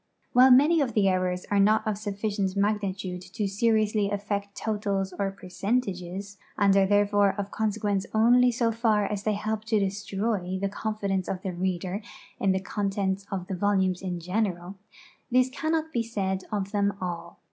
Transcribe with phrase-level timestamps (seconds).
[0.33, 5.29] While many of tlie errons are not of sufficient magnitude to seriously affect totals or
[5.29, 10.59] percentages, and are therefore of consequence only so far as they help fo di stroy
[10.59, 12.01] the conli •lenceof the reader
[12.39, 14.79] in the I'ontentsof the volumes in general,
[15.29, 17.39] this cannot be said of them all.